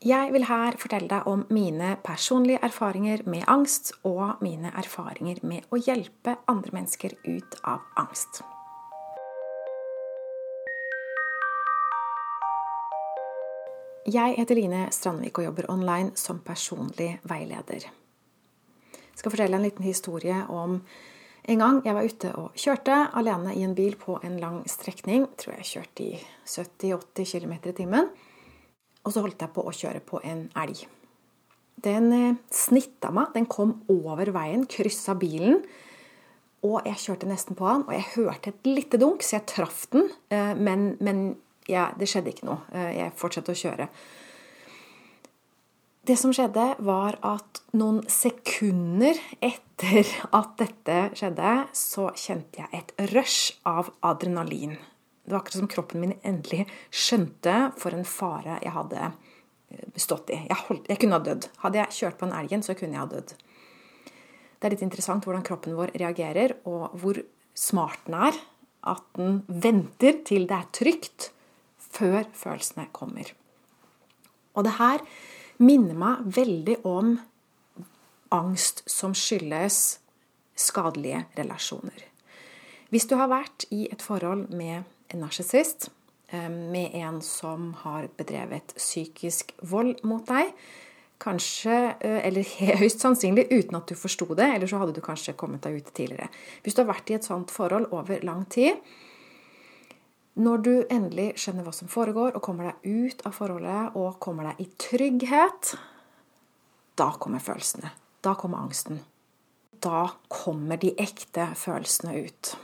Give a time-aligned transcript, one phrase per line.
[0.00, 5.66] Jeg vil her fortelle deg om mine personlige erfaringer med angst, og mine erfaringer med
[5.68, 8.40] å hjelpe andre mennesker ut av angst.
[14.08, 17.84] Jeg heter Line Strandvik og jobber online som personlig veileder.
[18.96, 20.80] Jeg skal fortelle en liten historie om
[21.44, 25.28] en gang jeg var ute og kjørte alene i en bil på en lang strekning.
[25.36, 28.12] Tror jeg kjørte i 70-80 km i timen.
[29.04, 30.84] Og så holdt jeg på å kjøre på en elg.
[31.80, 33.32] Den eh, snitta meg.
[33.36, 35.62] Den kom over veien, kryssa bilen.
[36.66, 39.86] Og jeg kjørte nesten på han, og jeg hørte et lite dunk, så jeg traff
[39.94, 40.10] den.
[40.28, 41.22] Eh, men, men
[41.70, 42.66] ja, det skjedde ikke noe.
[42.74, 43.88] Eh, jeg fortsatte å kjøre.
[46.10, 52.94] Det som skjedde, var at noen sekunder etter at dette skjedde, så kjente jeg et
[53.14, 54.76] rush av adrenalin.
[55.30, 59.12] Det var akkurat som kroppen min endelig skjønte for en fare jeg hadde
[59.94, 60.38] bestått stått i.
[60.48, 61.46] Jeg, holdt, jeg kunne ha dødd.
[61.62, 63.34] Hadde jeg kjørt på en elgen, så kunne jeg ha dødd.
[64.58, 67.22] Det er litt interessant hvordan kroppen vår reagerer, og hvor
[67.54, 68.42] smart den er.
[68.90, 71.30] At den venter til det er trygt,
[71.78, 73.30] før følelsene kommer.
[74.58, 75.06] Og det her
[75.62, 77.18] minner meg veldig om
[78.34, 80.00] angst som skyldes
[80.58, 82.08] skadelige relasjoner.
[82.90, 84.82] Hvis du har vært i et forhold med
[85.14, 85.90] en narsissist,
[86.28, 90.52] eh, med en som har bedrevet psykisk vold mot deg.
[91.20, 92.46] Kanskje, eh, eller
[92.82, 95.92] høyst sannsynlig uten at du forsto det, eller så hadde du kanskje kommet deg ut
[95.94, 96.30] tidligere.
[96.62, 98.80] Hvis du har vært i et sånt forhold over lang tid,
[100.40, 104.50] når du endelig skjønner hva som foregår, og kommer deg ut av forholdet og kommer
[104.50, 105.74] deg i trygghet,
[106.96, 107.90] da kommer følelsene.
[108.22, 109.00] Da kommer angsten.
[109.80, 112.54] Da kommer de ekte følelsene ut.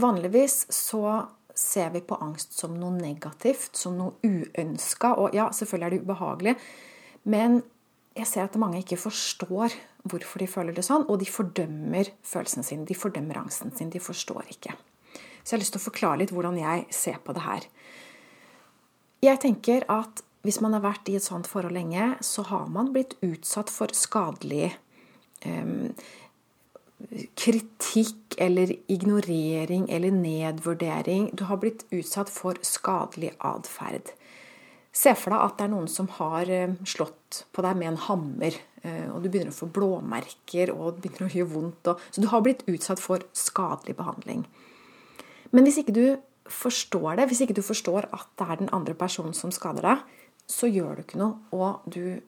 [0.00, 5.14] Vanligvis så ser vi på angst som noe negativt, som noe uønska.
[5.20, 6.54] Og ja, selvfølgelig er det ubehagelig,
[7.28, 7.60] men
[8.16, 9.74] jeg ser at mange ikke forstår
[10.08, 13.92] hvorfor de føler det sånn, og de fordømmer følelsen sin, De fordømmer angsten sin.
[13.92, 14.74] De forstår ikke.
[15.42, 17.68] Så jeg har lyst til å forklare litt hvordan jeg ser på det her.
[19.22, 22.90] Jeg tenker at hvis man har vært i et sånt forhold lenge, så har man
[22.94, 24.72] blitt utsatt for skadelig
[25.46, 25.92] um,
[27.42, 31.30] kritikk eller ignorering eller nedvurdering.
[31.34, 34.12] Du har blitt utsatt for skadelig atferd.
[34.92, 38.02] Se for deg at det er noen som har eh, slått på deg med en
[38.06, 41.92] hammer, eh, og du begynner å få blåmerker, og det begynner å gjøre vondt.
[42.12, 44.44] så du har blitt utsatt for skadelig behandling.
[45.50, 46.04] Men hvis ikke du
[46.52, 50.04] forstår det, hvis ikke du forstår at det er den andre personen som skader deg,
[50.50, 52.20] så gjør du ikke noe, og du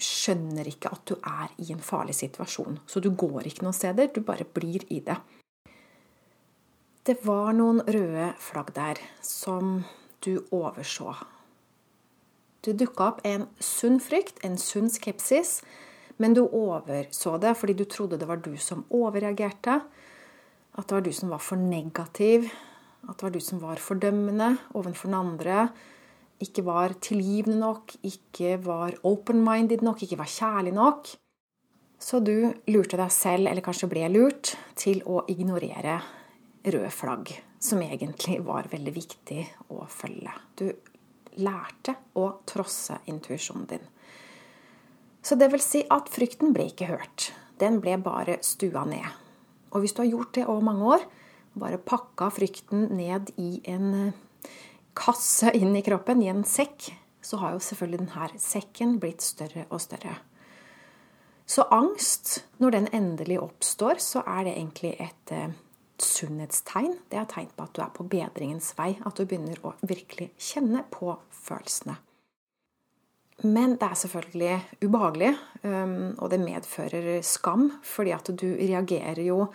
[0.00, 2.80] skjønner ikke at du er i en farlig situasjon.
[2.86, 5.16] Så du går ikke noen steder, du bare blir i det.
[7.04, 9.82] Det var noen røde flagg der som
[10.24, 11.12] du overså.
[12.64, 15.58] Det dukka opp en sunn frykt, en sunn skepsis,
[16.16, 19.82] men du overså det fordi du trodde det var du som overreagerte.
[20.74, 22.48] At det var du som var for negativ.
[23.04, 25.58] At det var du som var fordømmende overfor den andre
[26.42, 31.12] ikke var tilgivende nok, ikke var open-minded nok, ikke var kjærlig nok.
[32.00, 36.00] Så du lurte deg selv, eller kanskje ble lurt, til å ignorere
[36.64, 37.30] røde flagg,
[37.62, 39.40] som egentlig var veldig viktig
[39.72, 40.34] å følge.
[40.58, 40.66] Du
[41.40, 43.86] lærte å trosse intuisjonen din.
[45.24, 47.30] Så det vil si at frykten ble ikke hørt.
[47.60, 49.06] Den ble bare stua ned.
[49.72, 51.06] Og hvis du har gjort det over mange år,
[51.58, 54.12] bare pakka frykten ned i en
[54.96, 56.92] kasse inn i kroppen, i en sekk,
[57.24, 60.16] så har jo selvfølgelig denne sekken blitt større og større.
[61.46, 65.52] Så angst, når den endelig oppstår, så er det egentlig et eh,
[66.00, 66.96] sunnhetstegn.
[67.12, 70.30] Det er tegn på at du er på bedringens vei, at du begynner å virkelig
[70.40, 71.12] kjenne på
[71.44, 71.98] følelsene.
[73.44, 74.56] Men det er selvfølgelig
[74.86, 75.32] ubehagelig,
[75.66, 79.48] um, og det medfører skam, fordi at du reagerer jo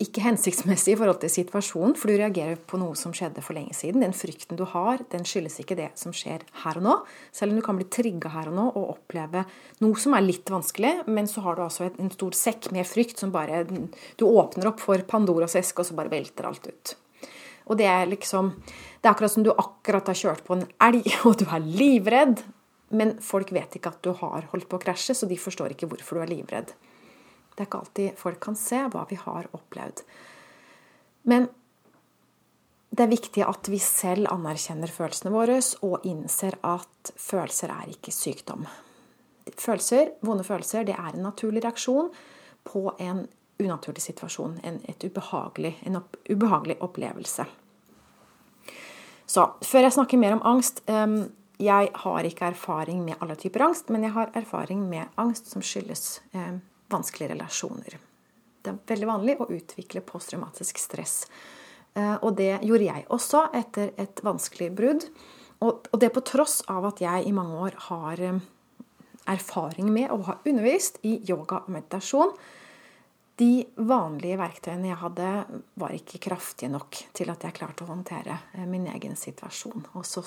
[0.00, 3.74] ikke hensiktsmessig i forhold til situasjonen, for du reagerer på noe som skjedde for lenge
[3.76, 4.00] siden.
[4.00, 6.94] Den frykten du har, den skyldes ikke det som skjer her og nå.
[7.36, 9.44] Selv om du kan bli trigga her og nå og oppleve
[9.84, 13.20] noe som er litt vanskelig, men så har du altså en stor sekk med frykt
[13.20, 16.96] som bare Du åpner opp for Pandoras eske, og så bare velter alt ut.
[17.68, 21.12] Og det er liksom Det er akkurat som du akkurat har kjørt på en elg,
[21.28, 22.40] og du er livredd,
[22.88, 25.92] men folk vet ikke at du har holdt på å krasje, så de forstår ikke
[25.92, 26.72] hvorfor du er livredd.
[27.58, 30.04] Det er ikke alltid folk kan se hva vi har opplevd.
[31.26, 31.48] Men
[32.94, 38.14] det er viktig at vi selv anerkjenner følelsene våre og innser at følelser er ikke
[38.14, 38.62] sykdom.
[39.58, 42.12] Følelser, Vonde følelser det er en naturlig reaksjon
[42.68, 43.24] på en
[43.58, 47.48] unaturlig situasjon, en, ubehagelig, en opp, ubehagelig opplevelse.
[49.26, 51.24] Så før jeg snakker mer om angst, um,
[51.58, 55.64] jeg har ikke erfaring med alle typer angst, men jeg har erfaring med angst som
[55.64, 56.60] skyldes eh,
[56.92, 57.98] vanskelige relasjoner.
[58.62, 61.22] Det er veldig vanlig å utvikle posttraumatisk stress.
[61.94, 65.08] Eh, og det gjorde jeg også etter et vanskelig brudd.
[65.58, 68.40] Og, og det på tross av at jeg i mange år har eh,
[69.28, 72.34] erfaring med å ha undervist i yoga og meditasjon
[73.38, 75.26] de vanlige verktøyene jeg hadde,
[75.78, 79.84] var ikke kraftige nok til at jeg klarte å håndtere eh, min egen situasjon.
[79.94, 80.24] Og så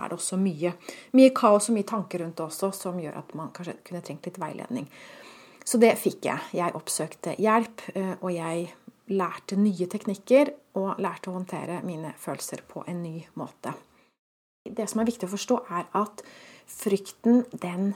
[0.00, 0.72] er det også mye,
[1.12, 4.24] mye kaos og mye tanker rundt det også som gjør at man kanskje kunne trengt
[4.30, 4.88] litt veiledning.
[5.64, 6.44] Så det fikk jeg.
[6.52, 8.68] Jeg oppsøkte hjelp, eh, og jeg
[9.14, 13.74] lærte nye teknikker og lærte å håndtere mine følelser på en ny måte.
[14.64, 16.24] Det som er viktig å forstå, er at
[16.70, 17.92] frykten, den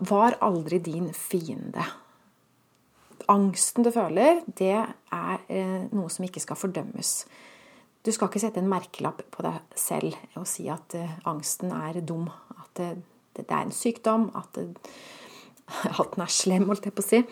[0.00, 1.84] var aldri din fiende
[3.28, 7.16] angsten du føler, det er eh, noe som ikke skal fordømmes.
[8.04, 12.00] Du skal ikke sette en merkelapp på deg selv og si at eh, angsten er
[12.04, 12.28] dum.
[12.58, 14.28] At det, er en sykdom.
[14.36, 14.58] At,
[16.00, 17.22] at den er slem, holdt jeg på å si.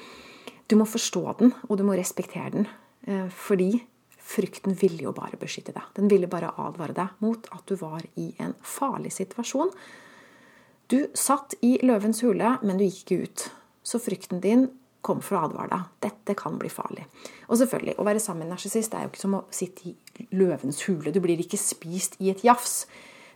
[0.71, 2.69] Du må forstå den, og du må respektere den.
[3.07, 3.75] Eh, fordi
[4.23, 5.89] frykten ville jo bare beskytte deg.
[5.97, 9.73] Den ville bare advare deg mot at du var i en farlig situasjon.
[10.93, 13.45] Du satt i løvens hule, men du gikk ikke ut.
[13.83, 14.69] Så frykten din
[15.03, 15.87] kom for å advare deg.
[16.07, 17.05] Dette kan bli farlig.
[17.49, 20.27] Og selvfølgelig, å være sammen med en narsissist er jo ikke som å sitte i
[20.39, 21.13] løvens hule.
[21.13, 22.85] Du blir ikke spist i et jafs.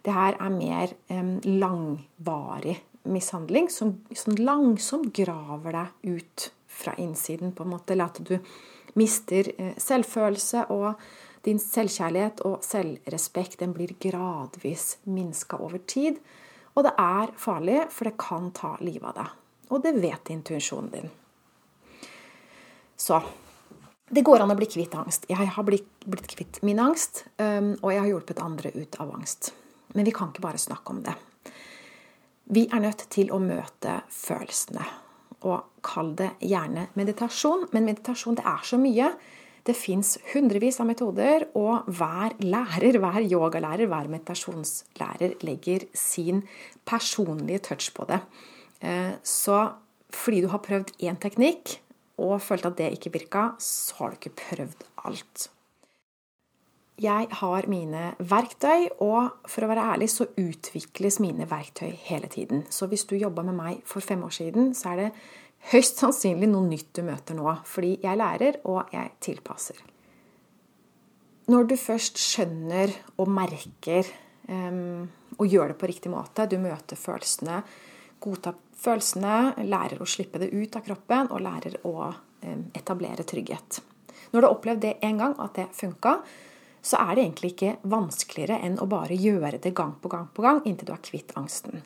[0.06, 2.76] Det her er mer eh, langvarig
[3.12, 7.94] mishandling som, som, langsomt graver deg ut fra innsiden, på en måte.
[7.94, 8.36] Eller at du
[8.98, 10.94] mister uh, selvfølelse, og
[11.46, 16.18] din selvkjærlighet og selvrespekt den blir gradvis minska over tid.
[16.74, 19.34] Og det er farlig, for det kan ta livet av deg.
[19.72, 21.12] Og det vet intuisjonen din.
[22.96, 23.20] Så
[24.08, 25.26] det går an å bli kvitt angst.
[25.30, 29.14] Jeg har blitt, blitt kvitt min angst, um, og jeg har hjulpet andre ut av
[29.16, 29.50] angst.
[29.94, 31.14] Men vi kan ikke bare snakke om det.
[32.46, 34.84] Vi er nødt til å møte følelsene.
[35.46, 37.66] Og kall det gjerne meditasjon.
[37.74, 39.10] Men meditasjon, det er så mye.
[39.66, 46.44] Det fins hundrevis av metoder, og hver lærer, hver yogalærer, hver meditasjonslærer legger sin
[46.86, 48.20] personlige touch på det.
[48.78, 49.64] Eh, så
[50.14, 51.80] fordi du har prøvd én teknikk,
[52.22, 55.48] og følte at det ikke virka, så har du ikke prøvd alt.
[56.96, 62.62] Jeg har mine verktøy, og for å være ærlig så utvikles mine verktøy hele tiden.
[62.72, 65.10] Så hvis du jobba med meg for fem år siden, så er det
[65.74, 67.52] høyst sannsynlig noe nytt du møter nå.
[67.68, 69.82] Fordi jeg lærer, og jeg tilpasser.
[71.52, 74.08] Når du først skjønner og merker
[74.48, 75.04] um,
[75.36, 77.60] og gjør det på riktig måte, du møter følelsene,
[78.24, 83.82] godtar følelsene, lærer å slippe det ut av kroppen og lærer å um, etablere trygghet.
[84.32, 86.18] Når du har opplevd det en gang, at det funka,
[86.86, 90.44] så er det egentlig ikke vanskeligere enn å bare gjøre det gang på gang på
[90.44, 91.82] gang inntil du er kvitt angsten.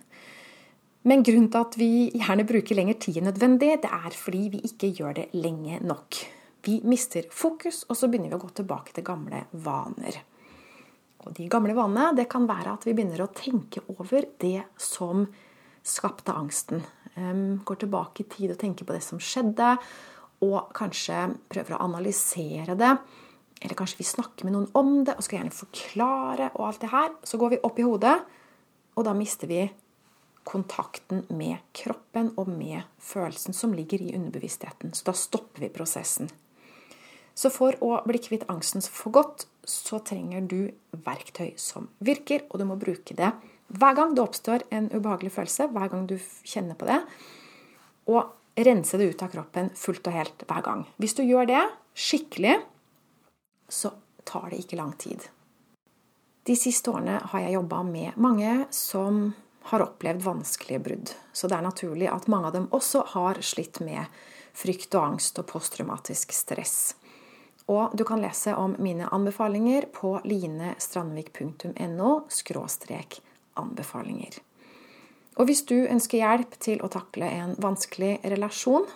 [1.08, 4.60] Men grunnen til at vi gjerne bruker lengre tid enn nødvendig, det er fordi vi
[4.68, 6.18] ikke gjør det lenge nok.
[6.66, 10.20] Vi mister fokus, og så begynner vi å gå tilbake til gamle vaner.
[11.24, 15.24] Og de gamle vanene det kan være at vi begynner å tenke over det som
[15.80, 16.84] skapte angsten.
[17.64, 19.72] Går tilbake i tid og tenker på det som skjedde,
[20.44, 22.92] og kanskje prøver å analysere det.
[23.60, 26.92] Eller kanskje vi snakker med noen om det og skal gjerne forklare og alt det
[26.94, 27.12] her.
[27.24, 28.16] Så går vi opp i hodet,
[28.96, 29.66] og da mister vi
[30.48, 34.94] kontakten med kroppen og med følelsen som ligger i underbevisstheten.
[34.96, 36.30] Så da stopper vi prosessen.
[37.36, 40.72] Så for å bli kvitt angsten for godt, så trenger du
[41.04, 43.30] verktøy som virker, og du må bruke det
[43.70, 46.98] hver gang det oppstår en ubehagelig følelse, hver gang du kjenner på det,
[48.10, 48.32] og
[48.66, 50.82] rense det ut av kroppen fullt og helt hver gang.
[50.98, 51.62] Hvis du gjør det
[51.94, 52.56] skikkelig,
[53.72, 53.94] så
[54.28, 55.22] tar det ikke lang tid.
[56.46, 59.32] De siste årene har jeg jobba med mange som
[59.70, 61.10] har opplevd vanskelige brudd.
[61.32, 64.04] Så det er naturlig at mange av dem også har slitt med
[64.56, 66.94] frykt og angst og posttraumatisk stress.
[67.70, 72.10] Og du kan lese om mine anbefalinger på linestrandvik.no
[73.60, 74.40] anbefalinger.
[75.38, 78.86] Og hvis du ønsker hjelp til å takle en vanskelig relasjon,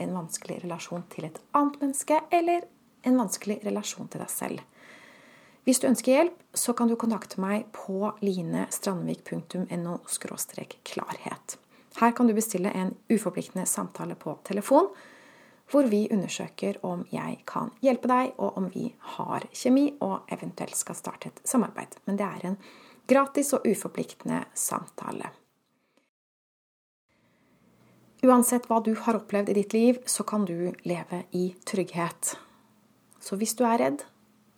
[0.00, 2.64] en vanskelig relasjon til et annet menneske, eller
[3.02, 4.60] en vanskelig relasjon til deg selv
[5.64, 9.98] Hvis du ønsker hjelp, så kan du kontakte meg på linestrandvik.no
[10.82, 11.58] klarhet.
[12.00, 14.88] Her kan du bestille en uforpliktende samtale på telefon,
[15.70, 20.76] hvor vi undersøker om jeg kan hjelpe deg, og om vi har kjemi og eventuelt
[20.76, 21.94] skal starte et samarbeid.
[22.06, 22.58] Men det er en
[23.06, 25.32] Gratis og uforpliktende samtale.
[28.22, 32.36] Uansett hva du har opplevd i ditt liv, så kan du leve i trygghet.
[33.22, 34.02] Så hvis du er redd,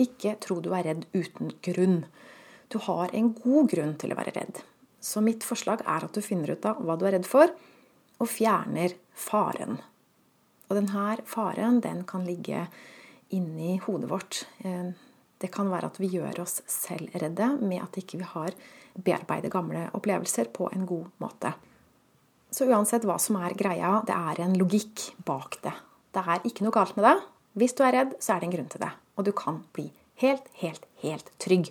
[0.01, 2.05] ikke tro du er redd uten grunn.
[2.73, 4.63] Du har en god grunn til å være redd.
[5.05, 7.53] Så mitt forslag er at du finner ut av hva du er redd for,
[8.19, 9.79] og fjerner faren.
[10.71, 12.65] Og denne faren den kan ligge
[13.35, 14.45] inni hodet vårt.
[14.65, 14.95] Eh,
[15.43, 18.57] det kan være at vi gjør oss selv redde med at ikke vi har
[18.95, 21.53] bearbeidet gamle opplevelser på en god måte.
[22.55, 25.75] Så uansett hva som er greia, det er en logikk bak det.
[26.15, 27.17] Det er ikke noe galt med det.
[27.55, 28.91] Hvis du er redd, så er det en grunn til det.
[29.15, 29.87] Og du kan bli
[30.23, 31.71] helt, helt, helt trygg.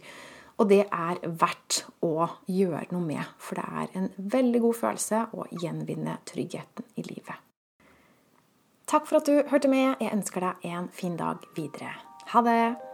[0.62, 5.26] Og det er verdt å gjøre noe med, for det er en veldig god følelse
[5.34, 7.36] å gjenvinne tryggheten i livet.
[8.88, 9.96] Takk for at du hørte med.
[10.00, 11.96] Jeg ønsker deg en fin dag videre.
[12.32, 12.93] Ha det!